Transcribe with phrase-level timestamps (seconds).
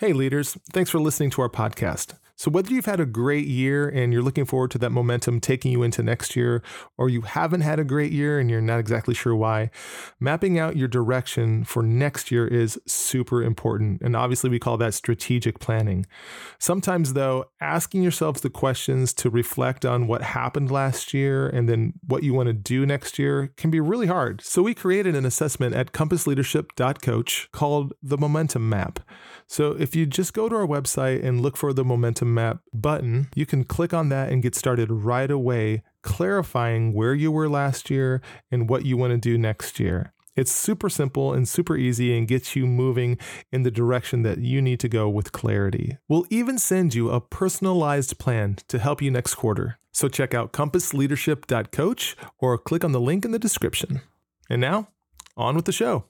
[0.00, 2.14] Hey, leaders, thanks for listening to our podcast.
[2.36, 5.72] So, whether you've had a great year and you're looking forward to that momentum taking
[5.72, 6.62] you into next year,
[6.96, 9.72] or you haven't had a great year and you're not exactly sure why,
[10.20, 14.00] mapping out your direction for next year is super important.
[14.00, 16.06] And obviously, we call that strategic planning.
[16.60, 21.94] Sometimes, though, asking yourselves the questions to reflect on what happened last year and then
[22.06, 24.42] what you want to do next year can be really hard.
[24.42, 29.00] So, we created an assessment at compassleadership.coach called the Momentum Map.
[29.48, 33.28] So, if you just go to our website and look for the Momentum Map button,
[33.34, 37.88] you can click on that and get started right away, clarifying where you were last
[37.88, 40.12] year and what you want to do next year.
[40.36, 43.18] It's super simple and super easy and gets you moving
[43.50, 45.96] in the direction that you need to go with clarity.
[46.08, 49.78] We'll even send you a personalized plan to help you next quarter.
[49.92, 54.02] So check out compassleadership.coach or click on the link in the description.
[54.48, 54.90] And now,
[55.36, 56.04] on with the show.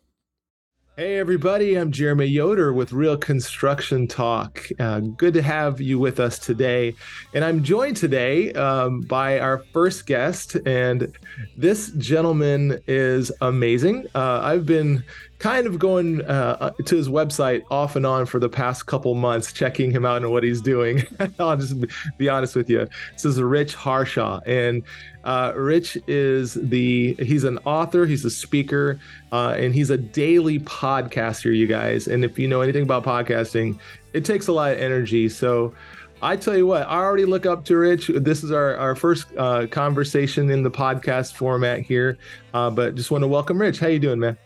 [0.98, 4.66] Hey, everybody, I'm Jerimae Yoder with Real Construction Talk.
[4.80, 6.96] Uh, good to have you with us today.
[7.32, 11.16] And I'm joined today um, by our first guest, and
[11.56, 14.08] this gentleman is amazing.
[14.12, 15.05] Uh, I've been
[15.39, 19.53] kind of going uh, to his website off and on for the past couple months,
[19.53, 21.03] checking him out and what he's doing.
[21.39, 21.77] I'll just
[22.17, 22.89] be honest with you.
[23.12, 24.83] This is Rich Harshaw, and
[25.25, 28.98] uh, Rich is the he's an author, he's a speaker,
[29.33, 31.55] uh, and he's a daily podcaster.
[31.56, 33.78] You guys, and if you know anything about podcasting,
[34.12, 35.28] it takes a lot of energy.
[35.28, 35.75] So.
[36.20, 38.08] I tell you what, I already look up to Rich.
[38.12, 42.19] This is our, our first uh, conversation in the podcast format here,
[42.52, 43.78] uh, but just want to welcome Rich.
[43.78, 44.36] How you doing, man?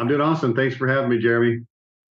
[0.00, 0.54] I'm doing awesome.
[0.54, 1.58] Thanks for having me, Jerimae.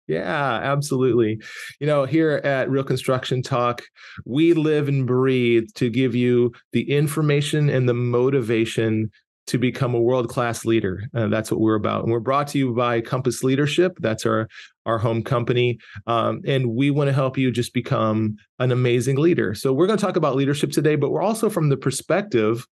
[0.07, 1.39] Yeah, absolutely.
[1.81, 3.83] You know, here at Real Construction Talk,
[4.25, 9.11] we live and breathe to give you the information and the motivation
[9.49, 11.03] to become a world class leader.
[11.15, 12.05] Uh, that's what we're about.
[12.05, 13.99] And we're brought to you by Compass Leadership.
[14.01, 14.49] That's our,
[14.87, 15.79] our home company.
[16.07, 19.55] Um, and we want to help you just become an amazing leader.
[19.55, 22.67] So we're going to talk about leadership today, but we're also from the perspective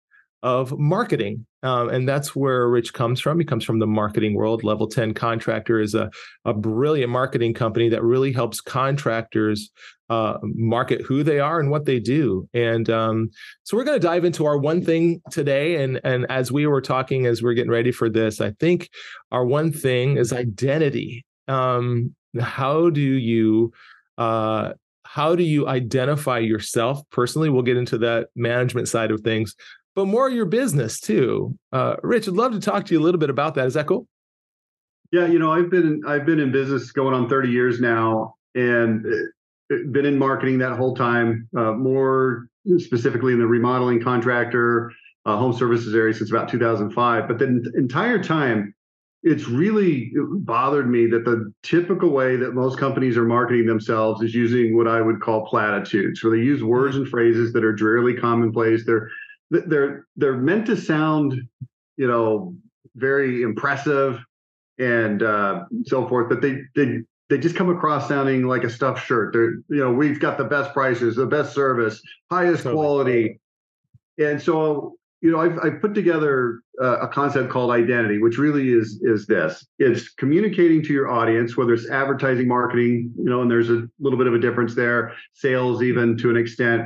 [0.42, 1.46] of marketing.
[1.64, 3.40] Um, and that's where Rich comes from.
[3.40, 4.64] He comes from the marketing world.
[4.64, 6.10] Level 10 Contractor is a,
[6.46, 9.70] a brilliant marketing company that really helps contractors
[10.10, 12.48] uh, market who they are and what they do.
[12.54, 13.30] And um,
[13.64, 15.84] so we're going to dive into our one thing today.
[15.84, 18.90] And, and as we were talking, as we're getting ready for this, I think
[19.32, 21.26] our one thing is identity.
[21.48, 23.74] Um, how do you
[24.18, 27.50] uh, how do you identify yourself personally?
[27.50, 29.56] We'll get into that management side of things,
[30.00, 31.58] but more of your business too.
[31.74, 33.68] Uh, Rich, I'd love to talk to you a little bit about that.
[33.68, 34.08] Is that cool?
[35.12, 39.06] Yeah, you know, I've been I've been in business going on 30 years now, and
[39.06, 41.50] uh, been in marketing that whole time.
[41.58, 44.90] Uh, more specifically in the remodeling contractor,
[45.26, 47.28] uh, home services area since about 2005.
[47.28, 48.74] But the entire time,
[49.24, 54.34] it's really bothered me that the typical way that most companies are marketing themselves is
[54.34, 58.14] using what I would call platitudes, where they use words and phrases that are drearily
[58.14, 58.86] commonplace.
[58.86, 59.10] They're
[59.50, 61.42] they're they're meant to sound,
[61.98, 62.56] you know,
[62.96, 64.20] very impressive
[64.78, 67.00] and uh, so forth, but they they
[67.30, 69.34] they just come across sounding like a stuffed shirt.
[69.34, 72.02] They're you know we've got the best prices, the best service,
[72.32, 72.76] highest totally.
[72.76, 73.40] quality,
[74.18, 78.72] and so you know I've I've put together uh, a concept called identity, which really
[78.72, 83.52] is is this: it's communicating to your audience, whether it's advertising, marketing, you know, and
[83.52, 86.84] there's a little bit of a difference there, sales even to an extent.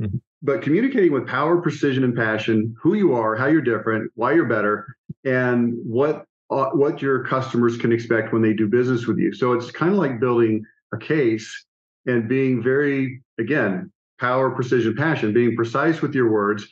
[0.00, 4.32] Mm-hmm but communicating with power, precision, and passion, who you are, how you're different, why
[4.32, 4.86] you're better,
[5.24, 9.34] and what uh, what your customers can expect when they do business with you.
[9.34, 11.66] So it's kind of like building a case
[12.06, 16.66] and being very, again, power, precision, passion, being precise with your words,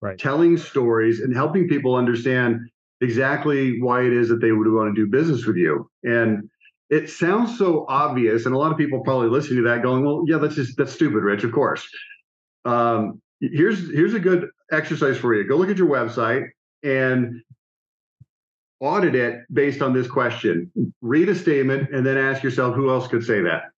[0.00, 0.18] right.
[0.18, 2.60] telling stories, and helping people understand
[3.00, 5.90] exactly why it is that they would want to do business with you.
[6.04, 6.48] And
[6.88, 10.22] it sounds so obvious, and a lot of people probably listening to that going, "Well,
[10.26, 11.86] yeah, that's just that's stupid, Rich." Of course,
[12.66, 15.46] um, here's here's a good exercise for you.
[15.46, 16.48] Go look at your website
[16.82, 17.40] and
[18.80, 20.70] audit it based on this question.
[21.00, 23.70] Read a statement and then ask yourself who else could say that.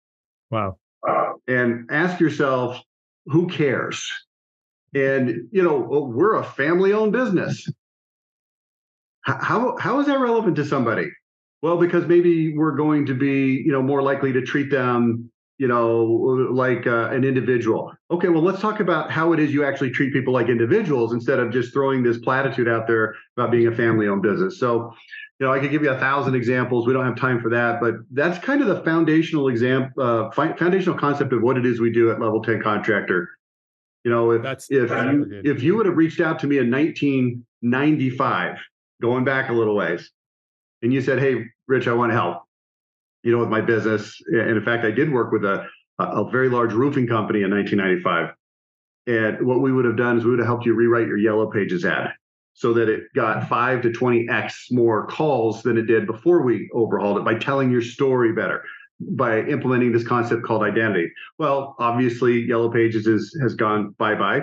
[0.50, 0.78] Wow.
[1.06, 2.80] Uh, and ask yourself
[3.26, 4.10] who cares.
[4.94, 7.68] And you know oh, we're a family-owned business.
[9.20, 11.10] How how is that relevant to somebody?
[11.60, 15.66] Well, because maybe we're going to be you know more likely to treat them you
[15.66, 16.04] know,
[16.52, 17.92] like uh, an individual.
[18.10, 21.40] Okay, well, let's talk about how it is you actually treat people like individuals instead
[21.40, 24.60] of just throwing this platitude out there about being a family-owned business.
[24.60, 24.94] So,
[25.40, 26.86] you know, I could give you a thousand examples.
[26.86, 30.96] We don't have time for that, but that's kind of the foundational example, uh, foundational
[30.96, 33.28] concept of what it is we do at Level Ten Contractor.
[34.04, 36.58] You know, if that's, if that's you, if you would have reached out to me
[36.58, 38.56] in 1995,
[39.02, 40.08] going back a little ways,
[40.82, 42.42] and you said, "Hey, Rich, I want help,"
[43.22, 44.20] you know, with my business.
[44.28, 45.66] And in fact, I did work with a,
[45.98, 48.34] a very large roofing company in 1995.
[49.06, 51.50] And what we would have done is we would have helped you rewrite your yellow
[51.50, 52.12] pages ad
[52.58, 57.16] so that it got five to 20x more calls than it did before we overhauled
[57.16, 58.62] it by telling your story better
[59.00, 64.40] by implementing this concept called identity well obviously yellow pages is has gone bye-bye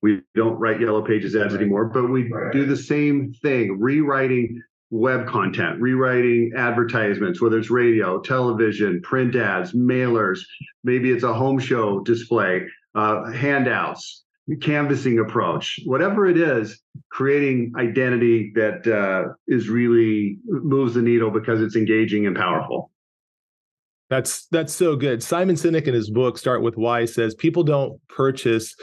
[0.00, 5.26] we don't write yellow pages ads anymore but we do the same thing rewriting web
[5.26, 10.40] content rewriting advertisements whether it's radio television print ads mailers
[10.84, 12.62] maybe it's a home show display
[12.94, 14.24] uh, handouts
[14.60, 16.80] canvassing approach, whatever it is,
[17.10, 22.92] creating identity that uh, is really moves the needle because it's engaging and powerful.
[24.08, 25.20] That's that's so good.
[25.20, 28.76] Simon Sinek in his book Start with Why says people don't purchase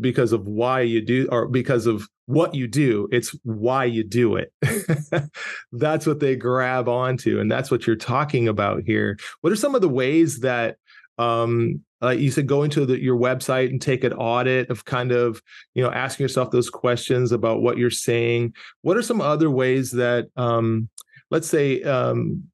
[0.00, 4.36] because of why you do or because of what you do it's why you do
[4.36, 4.52] it
[5.72, 9.74] that's what they grab onto and that's what you're talking about here what are some
[9.74, 10.76] of the ways that
[11.18, 15.10] um, like you said, go into the, your website and take an audit of kind
[15.10, 15.42] of,
[15.74, 18.54] you know, asking yourself those questions about what you're saying.
[18.82, 20.88] What are some other ways that, um,
[21.30, 22.44] let's say, um,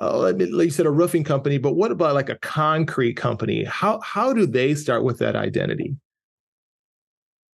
[0.00, 3.64] uh, like you said, a roofing company, but what about like a concrete company?
[3.64, 5.96] How how do they start with that identity?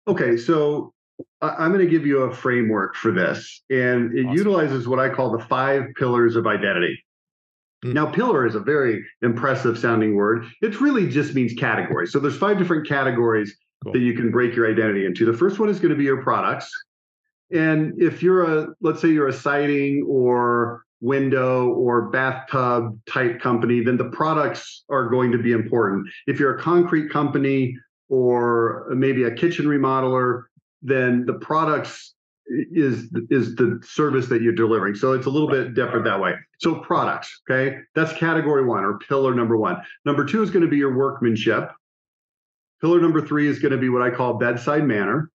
[0.07, 0.93] Okay, so
[1.41, 4.37] I'm going to give you a framework for this, and it awesome.
[4.37, 6.97] utilizes what I call the five pillars of identity.
[7.85, 7.95] Mm.
[7.95, 10.47] Now, pillar is a very impressive sounding word.
[10.63, 12.07] It really just means category.
[12.07, 13.93] So there's five different categories cool.
[13.93, 15.25] that you can break your identity into.
[15.25, 16.71] The first one is going to be your products.
[17.53, 23.83] And if you're a, let's say you're a siding or window or bathtub type company,
[23.83, 26.07] then the products are going to be important.
[26.29, 27.77] If you're a concrete company
[28.09, 30.45] or maybe a kitchen remodeler,
[30.83, 32.15] then the products
[32.47, 34.95] is is the service that you're delivering.
[34.95, 36.35] So it's a little bit different that way.
[36.59, 39.77] So products, okay, that's category one or pillar number one.
[40.05, 41.71] Number two is going to be your workmanship.
[42.81, 45.31] Pillar number three is going to be what I call bedside manner,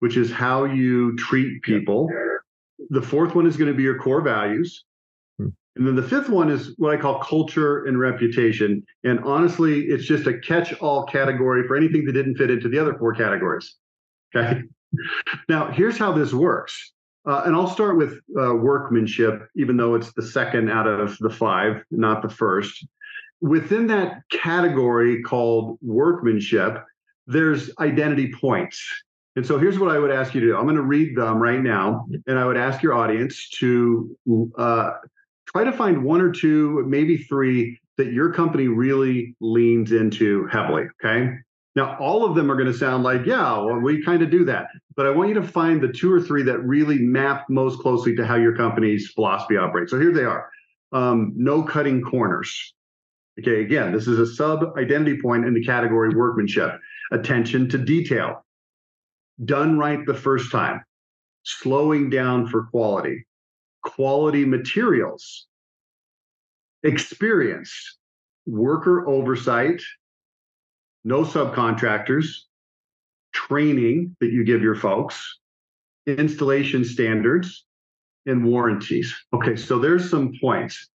[0.00, 2.08] which is how you treat people.
[2.90, 4.84] The fourth one is going to be your core values.
[5.38, 5.48] Hmm.
[5.76, 8.84] And then the fifth one is what I call culture and reputation.
[9.04, 12.78] And honestly, it's just a catch all category for anything that didn't fit into the
[12.78, 13.74] other four categories.
[14.36, 14.62] Okay.
[15.48, 16.92] Now, here's how this works.
[17.24, 21.30] Uh, and I'll start with uh, workmanship, even though it's the second out of the
[21.30, 22.84] five, not the first.
[23.40, 26.84] Within that category called workmanship,
[27.26, 28.84] there's identity points.
[29.36, 31.38] And so here's what I would ask you to do I'm going to read them
[31.38, 34.16] right now, and I would ask your audience to
[34.58, 34.90] uh,
[35.46, 40.86] try to find one or two, maybe three that your company really leans into heavily.
[41.04, 41.34] Okay.
[41.74, 44.44] Now, all of them are going to sound like, yeah, well, we kind of do
[44.44, 44.66] that.
[44.94, 48.14] But I want you to find the two or three that really map most closely
[48.16, 49.90] to how your company's philosophy operates.
[49.90, 50.50] So here they are
[50.92, 52.74] um, no cutting corners.
[53.40, 56.78] Okay, again, this is a sub identity point in the category workmanship.
[57.12, 58.44] Attention to detail,
[59.44, 60.84] done right the first time,
[61.42, 63.24] slowing down for quality,
[63.82, 65.46] quality materials,
[66.82, 67.98] experience,
[68.46, 69.80] worker oversight,
[71.04, 72.26] no subcontractors,
[73.32, 75.38] training that you give your folks,
[76.06, 77.64] installation standards,
[78.26, 79.14] and warranties.
[79.32, 80.88] Okay, so there's some points.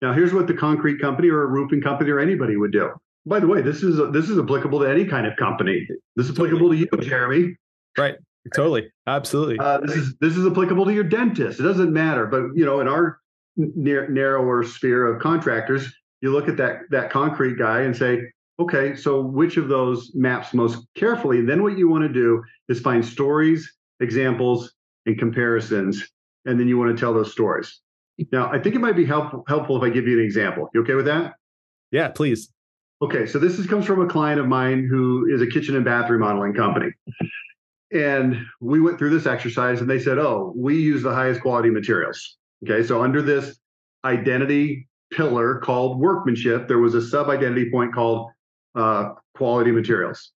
[0.00, 2.90] Now, here's what the concrete company or a roofing company or anybody would do.
[3.24, 5.86] By the way, this is this is applicable to any kind of company.
[6.16, 7.54] This is applicable to you, Jerimae.
[7.96, 8.16] Right.
[8.54, 8.90] Totally.
[9.06, 9.58] Absolutely.
[9.60, 11.60] Uh, this is this is applicable to your dentist.
[11.60, 13.20] It doesn't matter, but you know, in our
[13.56, 18.22] narrower sphere of contractors, you look at that that concrete guy and say,
[18.60, 21.44] okay, so which of those maps most carefully?
[21.44, 24.72] Then what you want to do is find stories, examples,
[25.06, 26.08] and comparisons,
[26.44, 27.80] and then you want to tell those stories.
[28.30, 30.68] Now, I think it might be helpful helpful if I give you an example.
[30.74, 31.34] You okay with that?
[31.90, 32.52] Yeah, please.
[33.00, 35.84] Okay, so this is, comes from a client of mine who is a kitchen and
[35.84, 36.90] bath remodeling company.
[37.92, 41.68] And we went through this exercise and they said, oh, we use the highest quality
[41.68, 42.38] materials.
[42.64, 43.58] Okay, so under this
[44.04, 48.30] identity pillar called workmanship, there was a sub identity point called
[48.74, 50.32] uh, quality materials.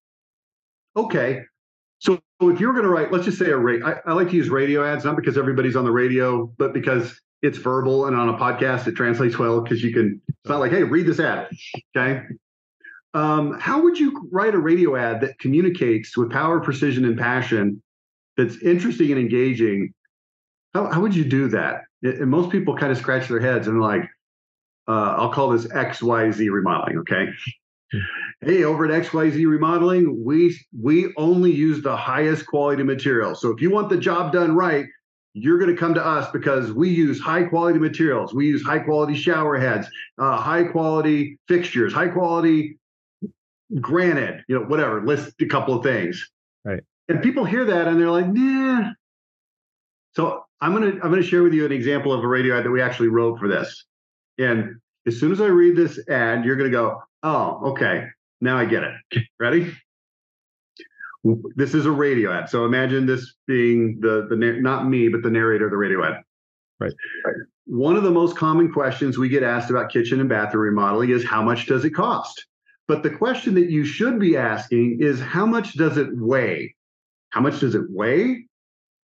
[0.95, 1.43] Okay,
[1.99, 4.49] so if you're going to write, let's just say a rate, I, like to use
[4.49, 8.37] radio ads, not because everybody's on the radio, but because it's verbal and on a
[8.37, 10.21] podcast it translates well because you can.
[10.27, 11.49] It's not like, hey, read this ad.
[11.95, 12.21] Okay.
[13.13, 17.81] Um, how would you write a radio ad that communicates with power, precision, and passion
[18.37, 19.93] that's interesting and engaging?
[20.73, 21.81] How, how would you do that?
[22.03, 24.03] And most people kind of scratch their heads and like,
[24.87, 26.99] uh, I'll call this XYZ remodeling.
[26.99, 27.27] Okay
[28.41, 33.35] hey, over at XYZ Remodeling, we we only use the highest quality material.
[33.35, 34.85] So if you want the job done right,
[35.33, 38.33] you're going to come to us because we use high quality materials.
[38.33, 42.79] We use high quality shower heads, uh, high quality fixtures, high quality
[43.79, 46.27] granite, you know, whatever, list a couple of things.
[46.65, 46.81] Right.
[47.09, 48.91] And people hear that and they're like, nah.
[50.15, 52.71] So I'm gonna I'm gonna share with you an example of a radio ad that
[52.71, 53.85] we actually wrote for this.
[54.39, 58.07] And as soon as I read this ad, you're gonna go, oh, okay,
[58.41, 59.23] now I get it.
[59.39, 59.73] Ready?
[61.55, 62.49] This is a radio ad.
[62.49, 66.23] So imagine this being the the not me, but the narrator of the radio ad.
[66.79, 66.93] Right.
[67.65, 71.25] One of the most common questions we get asked about kitchen and bathroom remodeling is
[71.25, 72.45] how much does it cost?
[72.87, 76.75] But the question that you should be asking is how much does it weigh?
[77.31, 78.45] How much does it weigh?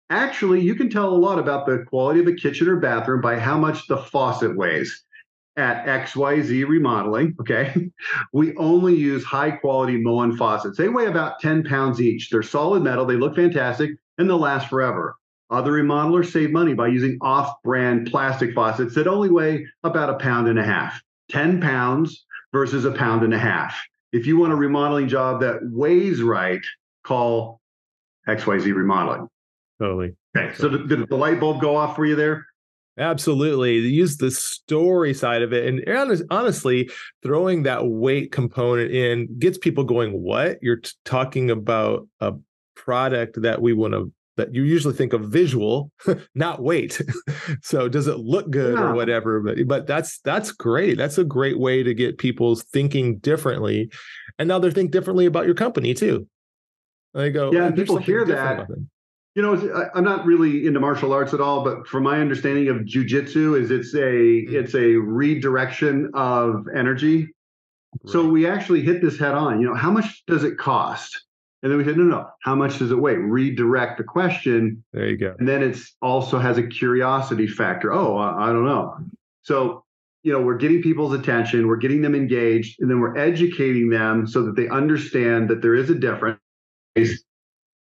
[0.10, 3.38] Actually, you can tell a lot about the quality of a kitchen or bathroom by
[3.38, 5.04] how much the faucet weighs.
[5.58, 7.90] At XYZ Remodeling, okay,
[8.34, 10.78] we only use high quality Moen faucets.
[10.78, 12.30] They weigh about 10 pounds each.
[12.30, 15.16] They're solid metal, they look fantastic, and they'll last forever.
[15.50, 20.16] Other remodelers save money by using off brand plastic faucets that only weigh about a
[20.16, 21.02] pound and a half.
[21.30, 23.78] 10 pounds versus a pound and a half.
[24.12, 26.62] If you want a remodeling job that weighs right,
[27.04, 27.62] call
[28.28, 29.28] XYZ Remodeling.
[29.80, 30.16] Totally.
[30.36, 30.54] Okay.
[30.56, 32.46] So did, did the light bulb go off for you there?
[32.98, 33.78] Absolutely.
[33.78, 35.68] Use the story side of it.
[35.68, 36.90] And honestly,
[37.22, 40.58] throwing that weight component in gets people going, what?
[40.62, 42.34] You're t- talking about a
[42.76, 45.92] product that we want to that you usually think of visual,
[46.36, 47.02] not weight.
[47.62, 48.84] so does it look good yeah.
[48.84, 49.42] or whatever?
[49.42, 50.98] But but that's that's great.
[50.98, 53.92] That's a great way to get people thinking differently.
[54.40, 56.28] And now they're think differently about your company too.
[57.14, 58.68] They go, yeah, oh, people hear that.
[59.38, 62.78] You know, I'm not really into martial arts at all, but from my understanding of
[62.78, 64.56] jujitsu, is it's a mm-hmm.
[64.56, 67.18] it's a redirection of energy.
[68.04, 68.12] Right.
[68.12, 69.62] So we actually hit this head on.
[69.62, 71.24] You know, how much does it cost?
[71.62, 73.14] And then we said, no, no, how much does it weigh?
[73.14, 74.84] Redirect the question.
[74.92, 75.36] There you go.
[75.38, 77.94] And then it's also has a curiosity factor.
[77.94, 78.98] Oh, I, I don't know.
[79.44, 79.84] So,
[80.24, 84.26] you know, we're getting people's attention, we're getting them engaged, and then we're educating them
[84.26, 86.40] so that they understand that there is a difference,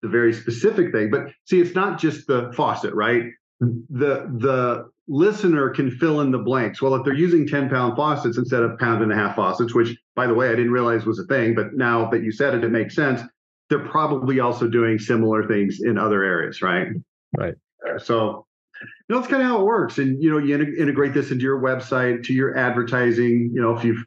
[0.01, 1.09] the very specific thing.
[1.09, 3.23] But see, it's not just the faucet, right?
[3.59, 6.81] The the listener can fill in the blanks.
[6.81, 9.97] Well, if they're using 10 pound faucets instead of pound and a half faucets, which
[10.15, 12.63] by the way, I didn't realize was a thing, but now that you said it,
[12.63, 13.21] it makes sense
[13.71, 16.89] they're probably also doing similar things in other areas, right?
[17.35, 17.53] Right.
[17.99, 18.45] So,
[18.81, 19.97] you know, that's kind of how it works.
[19.97, 23.85] And, you know, you integrate this into your website, to your advertising, you know, if
[23.85, 24.03] you've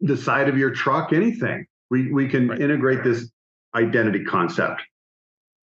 [0.00, 2.58] the side of your truck, anything, we, we can right.
[2.58, 3.30] integrate this
[3.74, 4.82] identity concept.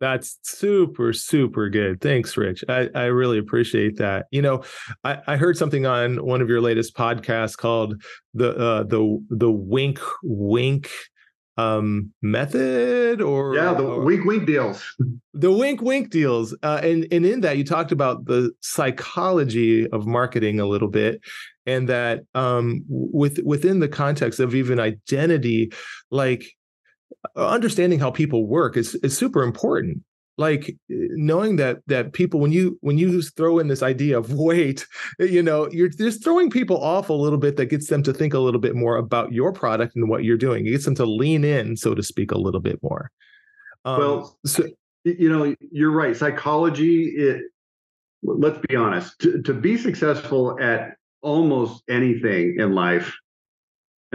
[0.02, 2.02] That's super, super good.
[2.02, 2.66] Thanks, Rich.
[2.68, 4.25] I, I really appreciate that.
[4.30, 4.64] You know,
[5.04, 9.50] I, I heard something on one of your latest podcasts called the uh, the the
[9.50, 10.90] wink wink
[11.58, 14.84] um method or yeah the or, wink wink deals
[15.34, 20.06] the wink wink deals uh, and and in that you talked about the psychology of
[20.06, 21.22] marketing a little bit
[21.66, 25.72] and that um with within the context of even identity
[26.12, 26.46] like
[27.36, 30.03] Uh, understanding how people work is is super important.
[30.38, 34.34] Like eh, knowing that that people when you when you throw in this idea of
[34.48, 34.86] weight
[35.20, 38.13] eh, you know you're just throwing people off a little bit that gets them to
[38.13, 40.65] think a little bit more about your product and what you're doing.
[40.65, 43.12] It gets them to lean in so to speak a little bit more.
[43.86, 44.65] Um, well so
[45.03, 46.15] you know you're right.
[46.15, 47.44] Psychology it
[48.24, 53.15] let's be honest to, to be successful at almost anything in life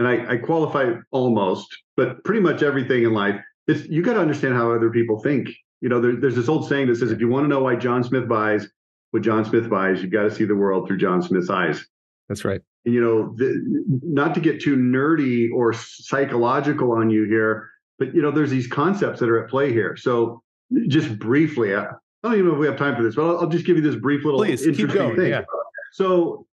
[0.05, 4.19] and I, I qualify almost but pretty much everything in life it's you got to
[4.19, 5.49] understand how other people think
[5.81, 7.75] you know, there, there's this old saying that says, if you want to know why
[7.75, 8.67] John Smith buys
[9.09, 11.85] what John Smith buys, you've got to see the world through John Smith's eyes.
[12.29, 12.61] That's right.
[12.85, 13.61] And, you know, the,
[14.03, 18.67] not to get too nerdy or psychological on you here, but you know, there's these
[18.67, 19.97] concepts that are at play here.
[19.97, 20.41] So,
[20.87, 21.87] just briefly, I,
[22.23, 23.83] don't even know if we have time for this, but I'll, I'll just give you
[23.83, 25.31] this brief little Please, interesting thing.
[25.31, 25.41] Yeah.
[25.91, 26.47] So,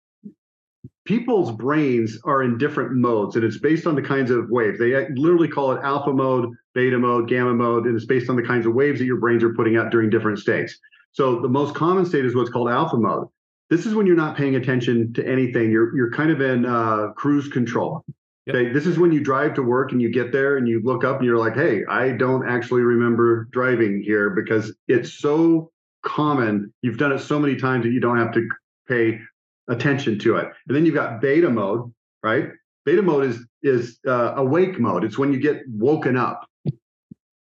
[1.07, 4.77] people's brains are in different modes, and it's based on the kinds of waves.
[4.77, 8.43] They literally call it alpha mode, beta mode, gamma mode, and it's based on the
[8.43, 10.77] kinds of waves that your brains are putting out during different states.
[11.13, 13.29] So the most common state is what's called alpha mode.
[13.69, 15.71] This is when you're not paying attention to anything.
[15.71, 18.03] You're you're kind of in uh, cruise control.
[18.45, 18.55] Yep.
[18.55, 21.03] Okay, this is when you drive to work and you get there and you look
[21.03, 25.71] up and you're like, "Hey, I don't actually remember driving here because it's so
[26.03, 26.73] common.
[26.81, 28.47] You've done it so many times that you don't have to
[28.87, 29.19] pay
[29.67, 31.91] attention to it." And then you've got beta mode,
[32.23, 32.49] right?
[32.85, 35.03] Beta mode is is uh, awake mode.
[35.03, 36.47] It's when you get woken up.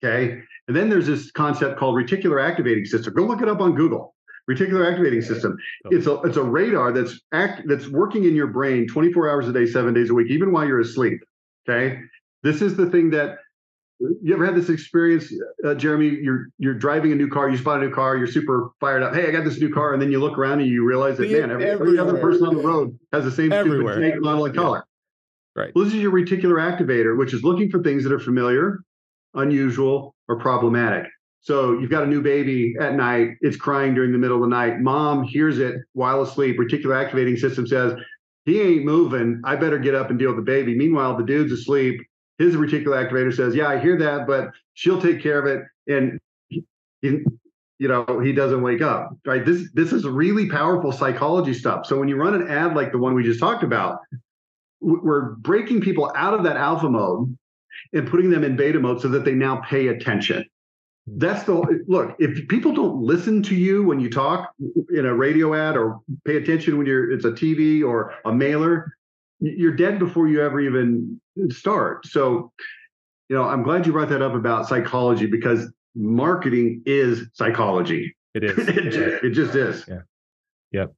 [0.03, 0.41] Okay.
[0.67, 3.13] And then there's this concept called reticular activating system.
[3.13, 4.15] Go look it up on Google.
[4.49, 5.57] Reticular activating system.
[5.85, 9.53] It's a it's a radar that's act that's working in your brain 24 hours a
[9.53, 11.19] day, seven days a week, even while you're asleep.
[11.67, 11.99] Okay.
[12.43, 13.39] This is the thing that
[13.99, 15.31] you ever had this experience,
[15.63, 16.21] uh, Jerimae?
[16.21, 19.13] You're you're driving a new car, you spot a new car, you're super fired up.
[19.13, 21.31] Hey, I got this new car, and then you look around and you realize that
[21.31, 23.93] man, every, every other person on the road has the same Everywhere.
[23.93, 24.85] stupid make, model, and color.
[25.55, 25.71] Right.
[25.73, 28.79] Well, this is your reticular activator, which is looking for things that are familiar,
[29.33, 31.05] unusual, or problematic.
[31.39, 34.55] So you've got a new baby at night, it's crying during the middle of the
[34.55, 34.79] night.
[34.79, 36.57] Mom hears it while asleep.
[36.57, 37.93] Reticular activating system says,
[38.45, 39.41] he ain't moving.
[39.45, 40.75] I better get up and deal with the baby.
[40.75, 42.01] Meanwhile, the dude's asleep.
[42.37, 45.63] His reticular activator says, Yeah, I hear that, but she'll take care of it.
[45.87, 46.63] And he,
[47.01, 49.15] you know, he doesn't wake up.
[49.25, 49.45] Right.
[49.45, 51.85] This this is really powerful psychology stuff.
[51.85, 53.99] So when you run an ad like the one we just talked about,
[54.81, 57.37] we're breaking people out of that alpha mode
[57.93, 60.45] and putting them in beta mode so that they now pay attention
[61.07, 64.51] that's the look if people don't listen to you when you talk
[64.89, 68.97] in a radio ad or pay attention when you're it's a tv or a mailer
[69.39, 72.05] you're dead before you ever even start.
[72.05, 72.51] So
[73.29, 78.15] you know i'm glad you brought that up about psychology because marketing is psychology.
[78.33, 78.57] It is.
[78.67, 79.85] It, it just is.
[79.87, 80.01] Yeah.
[80.71, 80.93] Yep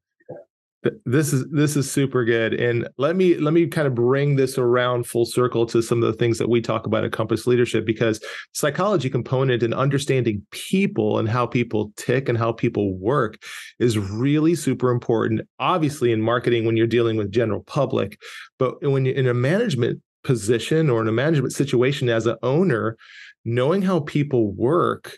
[1.05, 2.53] this is this is super good.
[2.53, 6.11] And let me let me kind of bring this around full circle to some of
[6.11, 11.19] the things that we talk about at compass leadership because psychology component and understanding people
[11.19, 13.41] and how people tick and how people work
[13.79, 18.19] is really super important obviously in marketing when you're dealing with general public.
[18.59, 22.97] But when you're in a management position or in a management situation as an owner
[23.45, 25.17] knowing how people work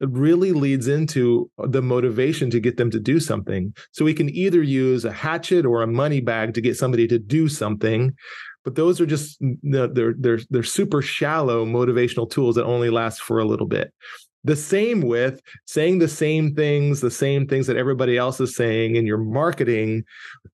[0.00, 3.74] really leads into the motivation to get them to do something.
[3.92, 7.18] So we can either use a hatchet or a money bag to get somebody to
[7.18, 8.14] do something,
[8.64, 13.38] but those are just they're they're they're super shallow motivational tools that only last for
[13.38, 13.92] a little bit.
[14.42, 18.96] The same with saying the same things, the same things that everybody else is saying
[18.96, 20.04] in your marketing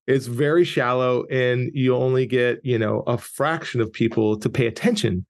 [0.08, 4.66] is very shallow and you only get, you know, a fraction of people to pay
[4.66, 5.24] attention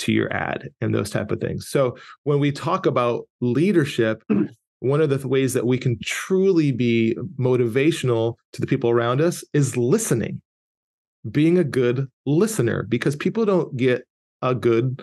[0.00, 1.68] to your ad and those type of things.
[1.68, 4.22] So when we talk about leadership,
[4.80, 9.44] one of the ways that we can truly be motivational to the people around us
[9.52, 10.40] is listening,
[11.30, 14.04] being a good listener, because people don't get
[14.42, 15.02] a good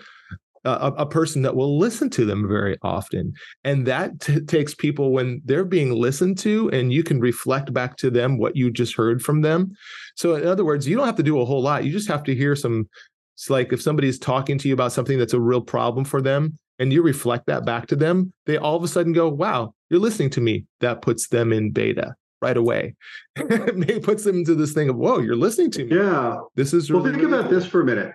[0.67, 3.33] a, a person that will listen to them very often.
[3.63, 7.95] And that t- takes people when they're being listened to and you can reflect back
[7.97, 9.71] to them what you just heard from them.
[10.15, 11.85] So in other words you don't have to do a whole lot.
[11.85, 12.89] You just have to hear some
[13.37, 16.57] it's like if somebody's talking to you about something that's a real problem for them
[16.79, 19.99] and you reflect that back to them, they all of a sudden go, wow, you're
[19.99, 20.65] listening to me.
[20.79, 22.95] That puts them in beta right away.
[23.35, 25.95] it puts them into this thing of, whoa, you're listening to me.
[25.95, 26.37] Yeah.
[26.55, 28.11] This is really, well, think about this for a minute.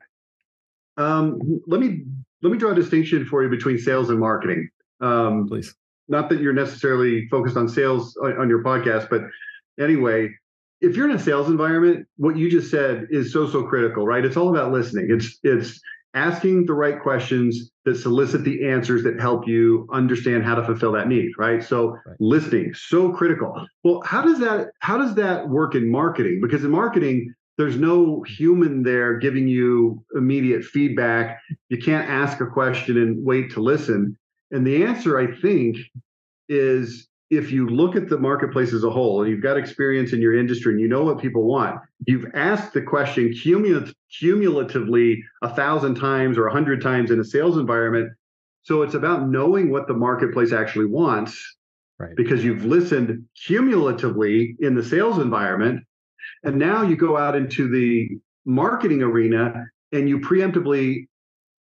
[0.97, 2.03] Um, let me
[2.43, 4.69] let me draw a distinction for you between sales and marketing.
[5.01, 5.73] Um, Please.
[6.09, 9.23] Not that you're necessarily focused on sales on, on your podcast, but
[9.79, 10.35] anyway,
[10.83, 14.25] if you're in a sales environment, what you just said is so so critical, right?
[14.25, 15.09] It's all about listening.
[15.11, 15.81] It's it's
[16.15, 20.93] asking the right questions that solicit the answers that help you understand how to fulfill
[20.93, 21.63] that need, right?
[21.63, 22.17] So right.
[22.21, 23.67] listening so critical.
[23.85, 26.41] Well, how does that how does that work in marketing?
[26.43, 31.41] Because in marketing, there's no human there giving you immediate feedback.
[31.69, 34.19] You can't ask a question and wait to listen.
[34.51, 35.77] And the answer, I think,
[36.49, 40.21] is if you look at the marketplace as a whole and you've got experience in
[40.21, 45.95] your industry and you know what people want, you've asked the question cumulatively a thousand
[45.95, 48.13] times or a hundred times in a sales environment.
[48.65, 51.57] So it's about knowing what the marketplace actually wants
[51.99, 52.15] right.
[52.17, 55.83] because you've listened cumulatively in the sales environment.
[56.45, 58.11] And now you go out into the
[58.45, 61.07] marketing arena and you preemptively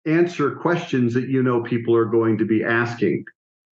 [0.08, 3.26] answer questions that you know people are going to be asking.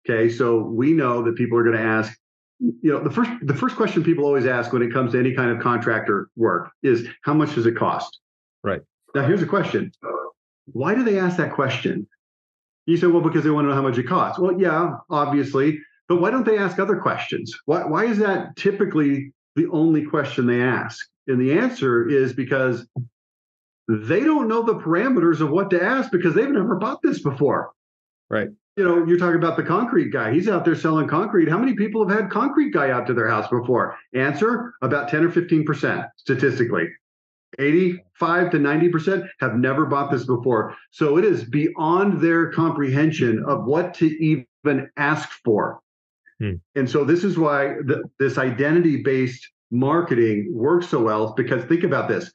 [0.07, 2.17] Okay, so we know that people are going to ask,
[2.59, 5.33] you know, the first the first question people always ask when it comes to any
[5.33, 8.19] kind of contractor work is how much does it cost?
[8.63, 8.81] Right.
[9.15, 9.91] Now here's a question.
[10.67, 12.07] Why do they ask that question?
[12.85, 14.39] You say, well, because they want to know how much it costs.
[14.39, 17.53] Well, yeah, obviously, but why don't they ask other questions?
[17.65, 21.03] Why why is that typically the only question they ask?
[21.27, 22.87] And the answer is because
[23.87, 27.71] they don't know the parameters of what to ask because they've never bought this before.
[28.29, 30.33] Right you know, you're talking about the concrete guy.
[30.33, 31.49] He's out there selling concrete.
[31.49, 33.97] How many people have had concrete guy out to their house before?
[34.13, 36.87] Answer about 10 or 15% statistically.
[37.57, 40.75] 85 to 90% have never bought this before.
[40.91, 45.79] So it is beyond their comprehension of what to even ask for.
[46.39, 46.55] Hmm.
[46.75, 51.83] And so this is why the, this identity based marketing works so well because think
[51.83, 52.31] about this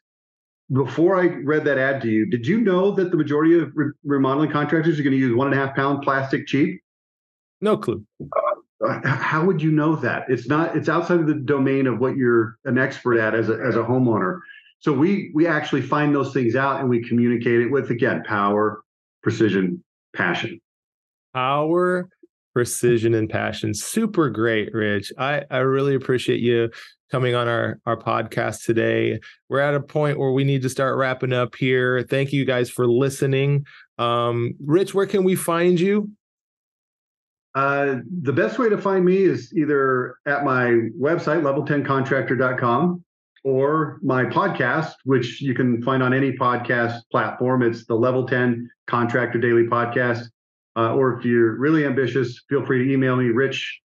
[0.72, 3.92] before I read that ad to you, did you know that the majority of re-
[4.04, 6.80] remodeling contractors are going to use one and a half pound plastic cheap?
[7.60, 8.04] No clue.
[8.82, 10.24] Uh, how would you know that?
[10.28, 10.76] It's not.
[10.76, 13.82] It's outside of the domain of what you're an expert at as a as a
[13.82, 14.40] homeowner.
[14.78, 18.82] So we we actually find those things out and we communicate it with again power,
[19.22, 19.84] precision,
[20.16, 20.60] passion.
[21.34, 22.08] Power,
[22.52, 23.74] precision, and passion.
[23.74, 25.12] Super great, Rich.
[25.18, 26.70] I, I really appreciate you
[27.10, 29.20] coming on our, our podcast today.
[29.48, 32.02] We're at a point where we need to start wrapping up here.
[32.02, 33.66] Thank you guys for listening.
[33.98, 36.10] Um, Rich, where can we find you?
[37.54, 43.04] Uh, the best way to find me is either at my website, level10contractor.com,
[43.42, 47.62] or my podcast, which you can find on any podcast platform.
[47.62, 50.26] It's the Level 10 Contractor Daily Podcast.
[50.80, 53.80] Uh, or if you're really ambitious, feel free to email me, rich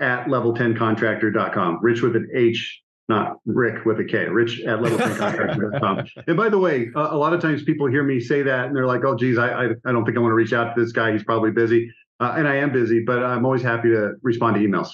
[0.00, 1.78] at level10contractor.com.
[1.82, 4.24] Rich with an H, not Rick with a K.
[4.28, 6.06] Rich at level10contractor.com.
[6.26, 8.74] and by the way, uh, a lot of times people hear me say that and
[8.74, 10.80] they're like, oh, geez, I, I, I don't think I want to reach out to
[10.82, 11.12] this guy.
[11.12, 11.92] He's probably busy.
[12.18, 14.88] Uh, and I am busy, but I'm always happy to respond to emails.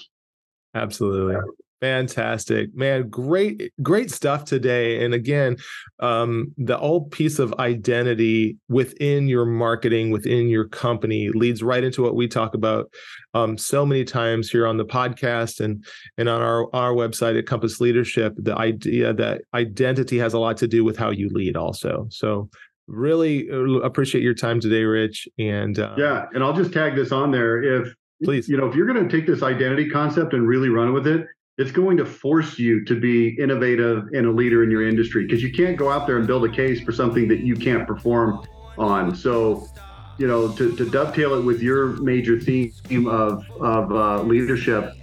[0.75, 1.35] Absolutely.
[1.81, 3.07] Fantastic, man!
[3.07, 5.05] Great, great stuff today.
[5.05, 5.55] And again,
[5.99, 12.03] um, the old piece of identity within your marketing, within your company, leads right into
[12.03, 12.91] what we talk about
[13.33, 15.85] um, so many times here on the podcast and
[16.17, 18.33] and on our our website at Compass Leadership.
[18.37, 22.07] The idea that identity has a lot to do with how you lead, also.
[22.09, 22.49] So
[22.87, 25.29] really uh, appreciate your time today, Rich.
[25.37, 28.75] And uh, yeah, and I'll just tag this on there if please you know if
[28.75, 31.25] you're going to take this identity concept and really run with it
[31.59, 35.43] it's going to force you to be innovative and a leader in your industry because
[35.43, 38.47] you can't go out there and build a case for something that you can't perform
[38.77, 39.13] on.
[39.13, 39.67] So,
[40.17, 42.71] you know, to, to dovetail it with your major theme
[43.07, 44.93] of, of uh, leadership,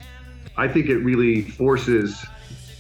[0.57, 2.25] I think it really forces,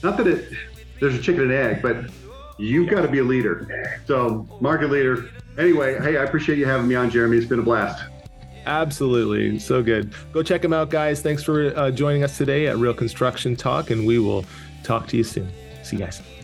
[0.03, 0.55] not that it,
[0.99, 2.11] there's a chicken and egg, but
[2.59, 4.01] you've got to be a leader.
[4.07, 5.29] So, market leader.
[5.59, 7.37] Anyway, hey, I appreciate you having me on, Jerimae.
[7.37, 8.03] It's been a blast.
[8.66, 9.59] Absolutely.
[9.59, 10.12] So good.
[10.33, 11.22] Go check them out, guys.
[11.22, 14.44] Thanks for uh, joining us today at Real Construction Talk, and we will
[14.83, 15.48] talk to you soon.
[15.83, 16.36] See you guys.